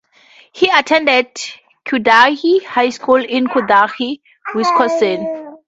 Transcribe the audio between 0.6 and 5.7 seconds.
attended Cudahy High School in Cudahy, Wisconsin.